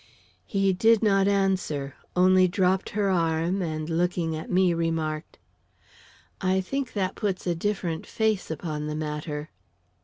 He 0.47 0.73
did 0.73 1.03
not 1.03 1.27
answer, 1.27 1.93
only 2.15 2.47
dropped 2.47 2.89
her 2.89 3.11
arm, 3.11 3.61
and, 3.61 3.87
looking 3.87 4.35
at 4.35 4.49
me, 4.49 4.73
remarked: 4.73 5.37
"I 6.41 6.59
think 6.59 6.93
that 6.93 7.13
puts 7.13 7.45
a 7.45 7.53
different 7.53 8.07
face 8.07 8.49
upon 8.49 8.87
the 8.87 8.95
matter." 8.95 9.51